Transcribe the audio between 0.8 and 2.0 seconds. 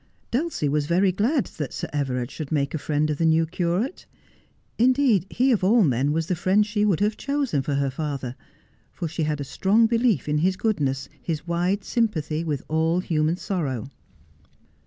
very glad that Sir